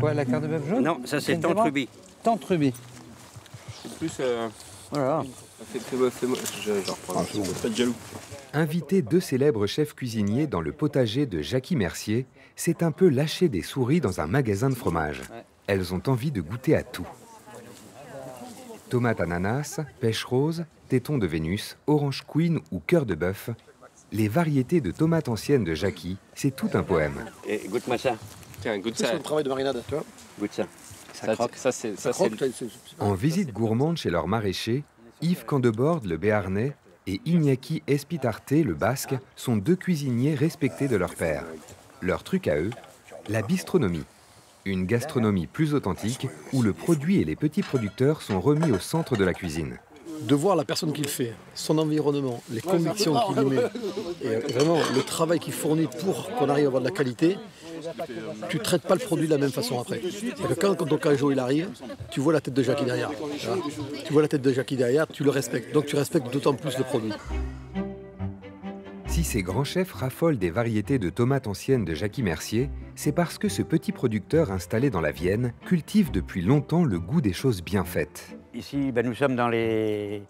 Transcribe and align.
Quoi 0.00 0.14
la 0.14 0.24
carte 0.24 0.42
de 0.44 0.48
bœuf 0.48 0.68
jaune 0.68 0.82
Non, 0.84 1.00
ça 1.04 1.20
c'est 1.20 1.32
Quel 1.32 1.40
Tentruby. 1.42 1.88
Tentruby. 2.22 2.72
C'est 3.82 3.94
plus. 3.98 4.12
Euh, 4.20 4.48
Voilà. 4.90 5.22
fais- 5.72 5.78
Fais-moi, 5.78 6.10
fais-moi. 6.10 6.38
Je, 6.62 6.72
je 6.84 6.90
reprends. 6.90 7.24
Pas 7.62 7.68
de 7.68 7.74
jaloux. 7.74 7.94
Inviter 8.52 9.02
deux 9.02 9.20
célèbres 9.20 9.66
chefs 9.66 9.94
cuisiniers 9.94 10.46
dans 10.46 10.60
le 10.60 10.72
potager 10.72 11.26
de 11.26 11.40
Jackie 11.40 11.76
Mercier, 11.76 12.26
c'est 12.56 12.82
un 12.82 12.90
peu 12.90 13.08
lâcher 13.08 13.48
des 13.48 13.62
souris 13.62 14.00
dans 14.00 14.20
un 14.20 14.26
magasin 14.26 14.68
de 14.70 14.74
fromage. 14.74 15.22
Elles 15.66 15.94
ont 15.94 16.02
envie 16.08 16.32
de 16.32 16.40
goûter 16.40 16.74
à 16.74 16.82
tout. 16.82 17.06
Tomates 18.88 19.20
ananas, 19.20 19.78
pêche 20.00 20.24
rose, 20.24 20.64
téton 20.88 21.16
de 21.18 21.26
Vénus, 21.26 21.76
orange 21.86 22.24
queen 22.26 22.58
ou 22.72 22.80
cœur 22.80 23.06
de 23.06 23.14
bœuf, 23.14 23.50
les 24.10 24.26
variétés 24.26 24.80
de 24.80 24.90
tomates 24.90 25.28
anciennes 25.28 25.62
de 25.62 25.74
Jackie, 25.74 26.16
c'est 26.34 26.56
tout 26.56 26.70
un 26.74 26.82
poème. 26.82 27.24
Et 27.46 27.60
goûte-moi 27.68 27.96
ça. 27.98 28.16
Tiens, 28.60 28.78
goûte 28.78 28.94
C'est 28.96 29.06
ça. 29.06 29.14
le 29.14 29.20
travail 29.20 29.44
de 29.44 29.48
marinade, 29.48 29.82
tu 29.88 29.94
vois. 29.94 30.04
Goûte 30.38 30.52
ça. 30.52 30.66
Ça, 31.12 31.34
ça 31.54 31.72
c'est. 31.72 31.96
Ça 31.98 32.12
Ça, 32.12 32.12
c'est. 32.12 32.24
croque, 32.28 32.38
c'est- 32.38 32.52
c'est- 32.52 32.64
c'est- 32.66 33.02
En 33.02 33.14
visite 33.14 33.52
gourmande 33.52 33.96
chez 33.96 34.10
leur 34.10 34.26
maraîcher, 34.28 34.84
Yves 35.22 35.44
Candebord, 35.44 36.00
le 36.04 36.16
Béarnais, 36.16 36.74
et 37.06 37.20
Iñaki 37.26 37.82
Espitarte, 37.86 38.52
le 38.52 38.74
Basque, 38.74 39.14
sont 39.36 39.56
deux 39.56 39.76
cuisiniers 39.76 40.34
respectés 40.34 40.88
de 40.88 40.96
leur 40.96 41.14
père. 41.14 41.44
Leur 42.00 42.22
truc 42.22 42.46
à 42.48 42.56
eux, 42.58 42.70
la 43.28 43.42
bistronomie. 43.42 44.04
Une 44.66 44.84
gastronomie 44.86 45.46
plus 45.46 45.74
authentique 45.74 46.28
où 46.52 46.62
le 46.62 46.72
produit 46.74 47.20
et 47.20 47.24
les 47.24 47.36
petits 47.36 47.62
producteurs 47.62 48.20
sont 48.22 48.40
remis 48.40 48.70
au 48.72 48.78
centre 48.78 49.16
de 49.16 49.24
la 49.24 49.34
cuisine. 49.34 49.78
de 50.28 50.34
voir 50.34 50.54
la 50.54 50.64
personne 50.66 50.92
qui 50.92 51.00
le 51.00 51.08
fait, 51.08 51.32
son 51.54 51.78
environnement, 51.78 52.42
les 52.50 52.60
convictions 52.60 53.14
qu'il 53.32 53.42
y 53.42 53.44
met, 53.46 53.62
et 54.22 54.36
vraiment 54.52 54.78
le 54.94 55.00
travail 55.02 55.38
qu'il 55.38 55.54
fournit 55.54 55.88
pour 56.04 56.28
qu'on 56.36 56.50
arrive 56.50 56.64
à 56.64 56.66
avoir 56.66 56.82
de 56.82 56.88
la 56.88 56.94
qualité, 56.94 57.38
tu 58.48 58.58
ne 58.58 58.62
traites 58.62 58.82
pas 58.82 58.94
le 58.94 59.00
produit 59.00 59.26
de 59.26 59.32
la 59.32 59.38
même 59.38 59.50
façon 59.50 59.80
après. 59.80 59.98
Que 59.98 60.54
quand, 60.54 60.74
quand 60.74 60.86
ton 60.86 60.98
cajo 60.98 61.30
il 61.30 61.38
arrive, 61.38 61.68
tu 62.10 62.20
vois 62.20 62.32
la 62.32 62.40
tête 62.40 62.54
de 62.54 62.62
Jackie 62.62 62.84
derrière. 62.84 63.10
tu 63.38 63.46
vois. 63.46 63.58
Tu 64.04 64.12
vois 64.12 64.22
la 64.22 64.28
tête 64.28 64.42
de 64.42 64.52
Jackie 64.52 64.76
derrière, 64.76 65.06
tu 65.06 65.24
le 65.24 65.30
respectes. 65.30 65.72
Donc 65.72 65.86
tu 65.86 65.96
respectes 65.96 66.32
d'autant 66.32 66.54
plus 66.54 66.76
le 66.78 66.84
produit. 66.84 67.12
Si 69.06 69.24
ces 69.24 69.42
grands 69.42 69.64
chefs 69.64 69.92
raffolent 69.92 70.38
des 70.38 70.50
variétés 70.50 70.98
de 70.98 71.10
tomates 71.10 71.48
anciennes 71.48 71.84
de 71.84 71.94
Jackie 71.94 72.22
Mercier, 72.22 72.70
c'est 72.94 73.12
parce 73.12 73.38
que 73.38 73.48
ce 73.48 73.62
petit 73.62 73.92
producteur 73.92 74.52
installé 74.52 74.88
dans 74.88 75.00
la 75.00 75.10
Vienne 75.10 75.52
cultive 75.66 76.10
depuis 76.12 76.42
longtemps 76.42 76.84
le 76.84 77.00
goût 77.00 77.20
des 77.20 77.32
choses 77.32 77.62
bien 77.62 77.84
faites. 77.84 78.36
Ici, 78.54 78.92
ben, 78.92 79.04
nous 79.04 79.14
sommes 79.14 79.36
dans 79.36 79.48
les... 79.48 80.22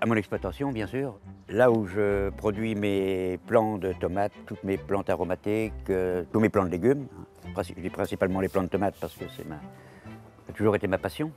à 0.00 0.06
mon 0.06 0.14
exploitation, 0.14 0.72
bien 0.72 0.86
sûr. 0.86 1.18
Là 1.48 1.70
où 1.70 1.86
je 1.86 2.30
produis 2.30 2.74
mes 2.74 3.38
plants 3.46 3.78
de 3.78 3.92
tomates, 3.92 4.32
toutes 4.46 4.62
mes 4.64 4.76
plantes 4.76 5.08
aromatiques, 5.10 5.72
euh, 5.90 6.24
tous 6.32 6.40
mes 6.40 6.48
plants 6.48 6.64
de 6.64 6.70
légumes. 6.70 7.06
Princi- 7.54 7.72
Je 7.76 7.80
dis 7.82 7.90
principalement 7.90 8.40
les 8.40 8.48
plants 8.48 8.62
de 8.64 8.68
tomates 8.68 8.96
parce 9.00 9.14
que 9.14 9.24
c'est 9.36 9.46
ma... 9.46 9.56
ça 9.56 10.50
a 10.50 10.52
toujours 10.52 10.74
été 10.76 10.86
ma 10.86 10.98
passion. 10.98 11.30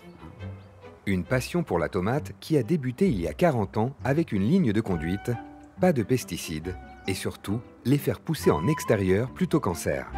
Une 1.05 1.23
passion 1.23 1.63
pour 1.63 1.79
la 1.79 1.89
tomate 1.89 2.33
qui 2.39 2.57
a 2.57 2.63
débuté 2.63 3.07
il 3.07 3.19
y 3.21 3.27
a 3.27 3.33
40 3.33 3.77
ans 3.77 3.91
avec 4.03 4.31
une 4.31 4.43
ligne 4.43 4.71
de 4.73 4.81
conduite, 4.81 5.31
pas 5.79 5.93
de 5.93 6.03
pesticides 6.03 6.75
et 7.07 7.13
surtout 7.13 7.61
les 7.85 7.97
faire 7.97 8.19
pousser 8.19 8.51
en 8.51 8.67
extérieur 8.67 9.31
plutôt 9.31 9.59
qu'en 9.59 9.73
serre. 9.73 10.11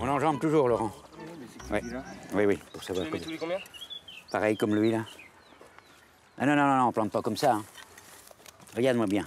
On 0.00 0.08
enjambe 0.08 0.38
toujours, 0.38 0.68
Laurent. 0.68 0.92
Oui, 1.72 1.78
oui, 2.34 2.44
oui, 2.46 2.58
pour 2.72 2.80
Tu 2.82 2.86
savoir 2.86 3.06
les 3.06 3.10
mets 3.10 3.18
comment. 3.18 3.24
tous 3.24 3.30
les 3.32 3.38
combien? 3.38 3.58
Pareil 4.30 4.56
comme 4.56 4.74
lui, 4.74 4.90
là. 4.92 5.04
Ah 6.38 6.46
non, 6.46 6.56
non, 6.56 6.66
non, 6.76 6.88
on 6.88 6.92
plante 6.92 7.10
pas 7.10 7.22
comme 7.22 7.36
ça. 7.36 7.52
hein. 7.54 7.64
Regarde-moi 8.76 9.06
bien. 9.06 9.26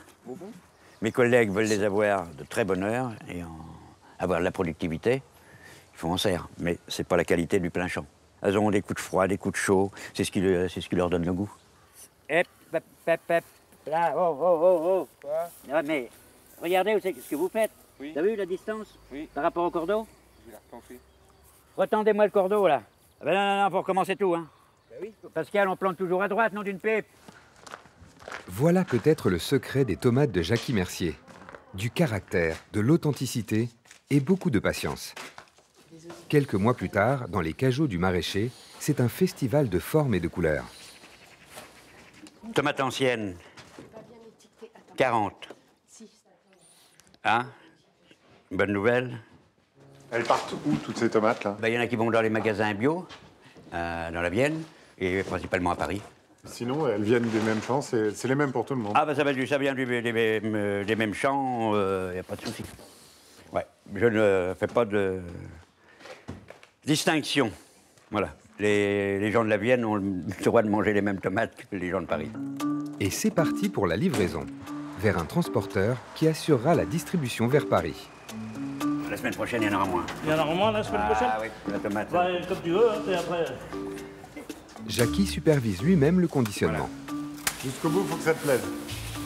Mes 1.01 1.11
collègues 1.11 1.51
veulent 1.51 1.65
les 1.67 1.83
avoir 1.83 2.27
de 2.27 2.43
très 2.43 2.65
bonne 2.65 2.83
heure 2.83 3.11
et 3.29 3.43
en- 3.43 3.49
avoir 4.19 4.39
de 4.39 4.43
la 4.43 4.51
productivité. 4.51 5.21
Il 5.93 5.97
faut 5.97 6.09
en 6.09 6.17
serre, 6.17 6.47
mais 6.59 6.77
c'est 6.87 7.07
pas 7.07 7.17
la 7.17 7.23
qualité 7.23 7.59
du 7.59 7.69
plein 7.69 7.87
champ. 7.87 8.05
Elles 8.41 8.57
ont 8.57 8.69
des 8.69 8.81
coups 8.81 8.95
de 8.95 9.01
froid, 9.01 9.27
des 9.27 9.37
coups 9.37 9.53
de 9.53 9.57
chaud, 9.57 9.91
c'est 10.13 10.23
ce 10.23 10.31
qui, 10.31 10.41
ce 10.41 10.79
qui 10.89 10.95
leur 10.95 11.09
donne 11.09 11.25
le 11.25 11.33
goût. 11.33 11.49
Hep, 12.29 12.47
hep, 12.73 12.83
hep, 13.07 13.21
hep. 13.29 13.43
Là, 13.87 14.13
oh, 14.17 14.37
oh, 14.39 14.59
oh, 14.61 15.07
oh. 15.23 15.29
Ah, 15.71 15.81
mais 15.81 16.09
regardez 16.61 16.95
où 16.95 16.99
c'est 17.01 17.13
ce 17.19 17.29
que 17.29 17.35
vous 17.35 17.47
faites? 17.49 17.71
Oui. 17.99 18.11
T'as 18.13 18.21
vu 18.21 18.35
la 18.35 18.45
distance? 18.45 18.87
Oui. 19.11 19.29
par 19.33 19.43
rapport 19.43 19.63
au 19.65 19.71
cordeau? 19.71 20.05
Je 20.45 20.51
vais 20.51 20.53
la 20.53 20.59
replanter. 20.59 20.99
Retendez-moi 21.77 22.25
le 22.25 22.31
cordeau, 22.31 22.67
là. 22.67 22.81
Ah 23.21 23.25
ben 23.25 23.33
non, 23.33 23.39
non, 23.55 23.63
non, 23.63 23.69
faut 23.71 23.77
recommencer 23.77 24.15
tout, 24.15 24.35
hein. 24.35 24.47
Pascal, 25.33 25.67
on 25.67 25.75
plante 25.75 25.97
toujours 25.97 26.23
à 26.23 26.27
droite, 26.27 26.53
non 26.53 26.63
d'une 26.63 26.79
pipe. 26.79 27.05
Voilà 28.47 28.83
peut-être 28.83 29.29
le 29.29 29.39
secret 29.39 29.85
des 29.85 29.95
tomates 29.95 30.31
de 30.31 30.41
Jackie 30.41 30.73
Mercier. 30.73 31.15
Du 31.73 31.91
caractère, 31.91 32.57
de 32.73 32.79
l'authenticité 32.79 33.69
et 34.09 34.19
beaucoup 34.19 34.49
de 34.49 34.59
patience. 34.59 35.13
Quelques 36.29 36.55
mois 36.55 36.73
plus 36.73 36.89
tard, 36.89 37.27
dans 37.29 37.41
les 37.41 37.53
cajots 37.53 37.87
du 37.87 37.97
maraîcher, 37.97 38.51
c'est 38.79 39.01
un 39.01 39.09
festival 39.09 39.69
de 39.69 39.79
formes 39.79 40.13
et 40.13 40.19
de 40.19 40.27
couleurs. 40.27 40.65
Tomate 42.53 42.79
ancienne. 42.79 43.35
40. 44.95 45.49
Ah 47.23 47.45
Bonne 48.51 48.71
nouvelle. 48.71 49.19
Elles 50.11 50.23
partent 50.23 50.53
où, 50.65 50.75
toutes 50.77 50.97
ces 50.97 51.09
tomates-là 51.09 51.57
Ben, 51.59 51.67
Il 51.67 51.73
y 51.73 51.77
en 51.77 51.81
a 51.81 51.87
qui 51.87 51.97
vont 51.97 52.09
dans 52.09 52.21
les 52.21 52.29
magasins 52.29 52.73
bio, 52.73 53.05
euh, 53.73 54.11
dans 54.11 54.21
la 54.21 54.29
Vienne, 54.29 54.63
et 54.97 55.23
principalement 55.23 55.71
à 55.71 55.75
Paris. 55.75 56.01
Sinon, 56.45 56.87
elles 56.87 57.03
viennent 57.03 57.27
des 57.29 57.41
mêmes 57.41 57.61
champs, 57.61 57.81
c'est 57.81 58.23
les 58.25 58.35
mêmes 58.35 58.51
pour 58.51 58.65
tout 58.65 58.73
le 58.75 58.81
monde. 58.81 58.93
Ah 58.95 59.05
ben 59.05 59.13
ça, 59.13 59.23
ça 59.47 59.57
vient 59.57 59.73
du- 59.73 59.85
des, 60.01 60.13
mêmes, 60.13 60.55
euh, 60.55 60.83
des 60.85 60.95
mêmes 60.95 61.13
champs, 61.13 61.73
il 61.75 62.13
n'y 62.13 62.19
a 62.19 62.23
pas 62.23 62.35
de 62.35 62.41
souci. 62.41 62.63
Ouais, 63.51 63.65
je 63.95 64.05
ne 64.05 64.53
fais 64.57 64.67
pas 64.67 64.85
de 64.85 65.19
distinction. 66.85 67.51
Voilà. 68.11 68.29
Les, 68.59 69.19
les 69.19 69.31
gens 69.31 69.43
de 69.43 69.49
la 69.49 69.57
Vienne 69.57 69.85
ont 69.85 69.95
le 69.95 70.03
droit 70.43 70.63
de 70.63 70.69
manger 70.69 70.93
les 70.93 71.01
mêmes 71.01 71.19
tomates 71.19 71.55
que 71.55 71.75
les 71.75 71.89
gens 71.89 72.01
de 72.01 72.07
Paris. 72.07 72.31
Et 72.99 73.09
c'est 73.11 73.29
parti 73.31 73.69
pour 73.69 73.85
la 73.85 73.95
livraison, 73.95 74.45
vers 74.99 75.17
un 75.19 75.25
transporteur 75.25 75.97
qui 76.15 76.27
assurera 76.27 76.73
la 76.73 76.85
distribution 76.85 77.47
vers 77.47 77.67
Paris. 77.67 78.09
La 79.11 79.17
semaine 79.17 79.35
prochaine, 79.35 79.61
il 79.63 79.71
y 79.71 79.75
en 79.75 79.77
aura 79.77 79.85
moins. 79.85 80.05
Il 80.23 80.29
y 80.31 80.33
en 80.33 80.39
a 80.39 80.45
moins 80.45 80.71
la 80.71 80.83
semaine 80.83 81.01
prochaine 81.05 81.27
Ah 81.31 81.39
oui, 81.41 81.47
la 81.71 81.79
tomate. 81.79 82.11
Bah, 82.11 82.27
Comme 82.47 82.61
tu 82.63 82.71
veux, 82.71 82.89
hein, 82.89 82.95
et 83.09 83.15
après. 83.15 83.45
Jackie 84.87 85.25
supervise 85.25 85.81
lui-même 85.81 86.19
le 86.19 86.27
conditionnement. 86.27 86.89
Jusqu'au 87.63 87.89
bout, 87.89 88.01
il 88.03 88.09
faut 88.09 88.15
que 88.17 88.23
ça 88.23 88.33
te 88.33 88.43
plaise. 88.43 88.61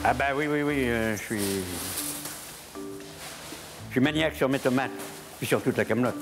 Ah 0.04 0.14
bah 0.14 0.26
oui, 0.36 0.46
oui, 0.50 0.62
oui, 0.62 0.88
euh, 0.88 1.16
je 1.16 1.22
suis... 1.22 1.40
Je 3.88 3.92
suis 3.92 4.00
maniaque 4.00 4.34
sur 4.34 4.48
mes 4.48 4.58
tomates, 4.58 4.90
puis 5.38 5.46
sur 5.46 5.62
toute 5.62 5.76
la 5.76 5.84
camelote. 5.84 6.16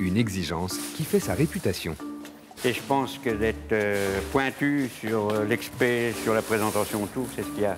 Une 0.00 0.16
exigence 0.16 0.78
qui 0.96 1.04
fait 1.04 1.20
sa 1.20 1.34
réputation. 1.34 1.94
Et 2.64 2.72
je 2.72 2.80
pense 2.80 3.18
que 3.18 3.30
d'être 3.30 3.72
euh, 3.72 4.18
pointu 4.32 4.90
sur 5.00 5.30
euh, 5.30 5.44
l'expé, 5.44 6.14
sur 6.24 6.32
la 6.32 6.42
présentation, 6.42 7.06
tout, 7.06 7.26
c'est 7.36 7.42
ce 7.42 7.48
qui 7.48 7.64
a 7.64 7.76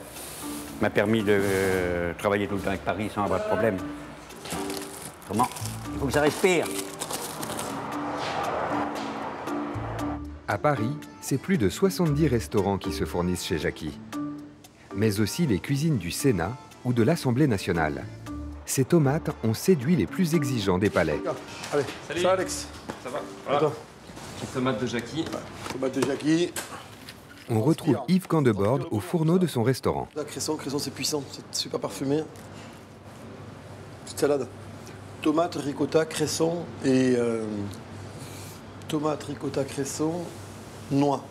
m'a 0.81 0.91
permis 0.91 1.23
de 1.23 1.37
euh, 1.41 2.13
travailler 2.17 2.47
tout 2.47 2.55
le 2.55 2.61
temps 2.61 2.69
avec 2.69 2.85
Paris 2.85 3.11
sans 3.13 3.25
avoir 3.25 3.41
de 3.41 3.47
problème. 3.47 3.77
Comment? 5.27 5.49
Il 5.93 5.99
faut 5.99 6.07
que 6.07 6.13
ça 6.13 6.21
respire. 6.21 6.67
À 10.51 10.57
Paris, 10.57 10.97
c'est 11.21 11.37
plus 11.37 11.59
de 11.59 11.69
70 11.69 12.27
restaurants 12.27 12.79
qui 12.79 12.91
se 12.91 13.05
fournissent 13.05 13.45
chez 13.45 13.59
Jackie. 13.59 13.99
Mais 14.97 15.21
aussi 15.21 15.47
les 15.47 15.59
cuisines 15.59 15.99
du 15.99 16.11
Sénat 16.11 16.57
ou 16.87 16.95
de 16.95 17.03
l'Assemblée 17.03 17.47
nationale. 17.47 18.07
Ces 18.65 18.87
tomates 18.87 19.31
ont 19.45 19.53
séduit 19.53 19.95
les 19.95 20.07
plus 20.07 20.35
exigeants 20.35 20.79
des 20.79 20.89
palais. 20.89 21.21
Allez, 21.71 21.85
Salut. 22.09 22.21
ça 22.23 22.33
Alex. 22.33 22.67
Ça 23.05 23.11
va 23.11 23.57
Attends. 23.57 23.75
Petite 24.41 24.55
tomate 24.55 24.81
de 24.81 24.87
Jackie. 24.87 25.25
Tomate 25.71 25.95
de 25.99 26.07
Jackie. 26.07 26.51
On 27.51 27.61
retrouve 27.61 27.99
Yves 28.09 28.27
Candebord 28.27 28.89
au 28.91 29.01
fourneau 29.01 29.39
de 29.39 29.47
son 29.47 29.63
restaurant. 29.63 30.09
La 30.17 30.25
cresson, 30.25 30.57
cresson 30.57 30.79
c'est 30.79 30.93
puissant, 30.95 31.23
c'est 31.31 31.45
super 31.55 31.79
parfumé. 31.79 32.23
Petite 34.07 34.19
salade. 34.21 34.49
Tomate, 35.21 35.57
ricotta, 35.57 36.07
cresson 36.07 36.65
et 36.87 37.17
euh, 37.17 37.45
tomate, 38.89 39.23
ricotta, 39.25 39.65
cresson, 39.65 40.13
noix. 40.91 41.23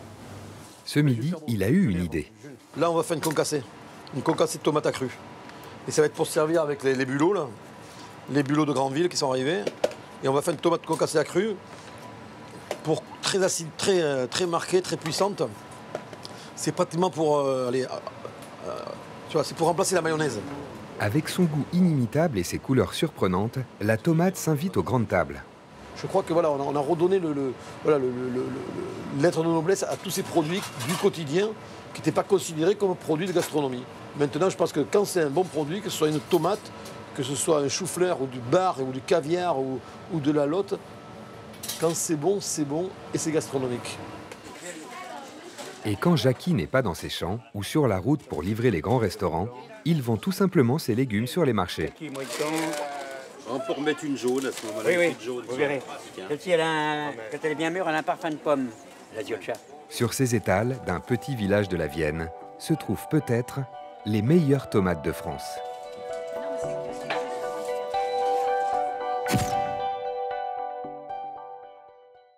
Ce 0.84 1.00
midi, 1.00 1.34
il 1.48 1.62
a 1.62 1.68
eu 1.68 1.90
une 1.90 2.02
idée. 2.02 2.32
Là, 2.76 2.90
on 2.90 2.94
va 2.94 3.02
faire 3.02 3.16
une 3.16 3.22
concassée. 3.22 3.62
Une 4.14 4.22
concassée 4.22 4.58
de 4.58 4.62
tomates 4.62 4.86
à 4.86 4.92
cru. 4.92 5.10
Et 5.86 5.90
ça 5.90 6.00
va 6.00 6.06
être 6.06 6.14
pour 6.14 6.26
se 6.26 6.32
servir 6.32 6.62
avec 6.62 6.82
les, 6.82 6.94
les 6.94 7.04
bulots, 7.04 7.34
là. 7.34 7.46
Les 8.32 8.42
bulots 8.42 8.64
de 8.64 8.72
Grandville 8.72 9.08
qui 9.08 9.16
sont 9.16 9.30
arrivés. 9.30 9.62
Et 10.22 10.28
on 10.28 10.32
va 10.32 10.40
faire 10.40 10.54
une 10.54 10.60
tomate 10.60 10.86
concassée 10.86 11.18
à 11.18 11.24
cru. 11.24 11.54
Pour 12.84 13.02
très 13.20 13.42
acide, 13.42 13.68
très, 13.76 14.00
euh, 14.00 14.26
très 14.26 14.46
marquée, 14.46 14.80
très 14.80 14.96
puissante. 14.96 15.42
C'est 16.56 16.72
pratiquement 16.72 17.10
pour. 17.10 17.38
euh, 17.38 17.68
aller, 17.68 17.84
euh, 17.84 17.88
euh, 18.68 18.74
tu 19.28 19.34
vois, 19.36 19.44
c'est 19.44 19.56
pour 19.56 19.66
remplacer 19.66 19.94
la 19.94 20.02
mayonnaise. 20.02 20.40
Avec 21.00 21.28
son 21.28 21.44
goût 21.44 21.64
inimitable 21.72 22.38
et 22.38 22.42
ses 22.42 22.58
couleurs 22.58 22.94
surprenantes, 22.94 23.58
la 23.80 23.96
tomate 23.96 24.36
s'invite 24.36 24.76
aux 24.76 24.82
grandes 24.82 25.08
tables. 25.08 25.42
Je 26.00 26.06
crois 26.06 26.22
que 26.22 26.32
voilà, 26.32 26.50
on 26.50 26.60
a, 26.60 26.64
on 26.64 26.76
a 26.76 26.80
redonné 26.80 27.18
le, 27.18 27.32
le- 27.32 27.52
voilà, 27.82 27.98
le, 27.98 28.06
le- 28.10 28.28
le- 28.30 28.40
le- 28.40 29.22
l'être 29.22 29.42
de 29.42 29.48
noblesse 29.48 29.82
à 29.82 29.96
tous 29.96 30.10
ces 30.10 30.22
produits 30.22 30.60
du 30.86 30.94
quotidien 30.94 31.48
qui 31.92 32.00
n'étaient 32.00 32.12
pas 32.12 32.22
considérés 32.22 32.76
comme 32.76 32.94
produits 32.94 33.26
de 33.26 33.32
gastronomie. 33.32 33.82
Maintenant, 34.18 34.48
je 34.50 34.56
pense 34.56 34.72
que 34.72 34.80
quand 34.80 35.04
c'est 35.04 35.22
un 35.22 35.30
bon 35.30 35.44
produit, 35.44 35.80
que 35.80 35.90
ce 35.90 35.96
soit 35.98 36.08
une 36.08 36.20
tomate, 36.20 36.60
que 37.16 37.22
ce 37.22 37.34
soit 37.34 37.58
un 37.60 37.68
chou-fleur 37.68 38.22
ou 38.22 38.26
du 38.26 38.38
bar 38.38 38.80
ou 38.80 38.92
du 38.92 39.00
caviar 39.00 39.58
ou, 39.58 39.80
ou 40.12 40.20
de 40.20 40.30
la 40.30 40.46
lotte, 40.46 40.78
quand 41.80 41.94
c'est 41.94 42.16
bon, 42.16 42.38
c'est 42.40 42.64
bon 42.64 42.90
et 43.12 43.18
c'est 43.18 43.32
gastronomique. 43.32 43.98
Et 45.84 45.96
quand 45.96 46.16
Jackie 46.16 46.54
n'est 46.54 46.66
pas 46.66 46.82
dans 46.82 46.94
ses 46.94 47.08
champs 47.08 47.38
ou 47.54 47.62
sur 47.62 47.88
la 47.88 47.98
route 47.98 48.22
pour 48.22 48.42
livrer 48.42 48.70
les 48.70 48.80
grands 48.80 48.98
restaurants, 48.98 49.48
il 49.84 50.02
vend 50.02 50.16
tout 50.16 50.32
simplement 50.32 50.78
ses 50.78 50.94
légumes 50.94 51.26
sur 51.26 51.44
les 51.44 51.52
marchés. 51.52 51.92
On 53.50 53.58
peut 53.60 53.72
remettre 53.72 54.04
une 54.04 54.16
jaune 54.16 54.46
à 54.46 54.52
ce 54.52 54.66
moment-là. 54.66 54.84
Oui, 54.86 54.94
une 54.94 55.00
oui, 55.00 55.08
petite 55.10 55.22
jaune, 55.22 55.44
vous 55.48 55.56
verrez. 55.56 55.80
Tiens. 56.14 56.24
Celle-ci, 56.28 56.50
elle 56.50 56.60
a 56.60 56.66
un- 56.68 57.12
quand 57.30 57.38
elle 57.42 57.52
est 57.52 57.54
bien 57.54 57.70
mûre, 57.70 57.88
elle 57.88 57.94
a 57.94 57.98
un 57.98 58.02
parfum 58.02 58.30
de 58.30 58.36
pomme, 58.36 58.68
la 59.16 59.22
ziotcha. 59.22 59.54
Sur 59.88 60.12
ces 60.12 60.34
étals 60.34 60.76
d'un 60.86 61.00
petit 61.00 61.34
village 61.34 61.68
de 61.68 61.76
la 61.76 61.86
Vienne 61.86 62.30
se 62.58 62.74
trouvent 62.74 63.06
peut-être 63.10 63.60
les 64.04 64.20
meilleures 64.22 64.68
tomates 64.68 65.02
de 65.04 65.12
France. 65.12 65.44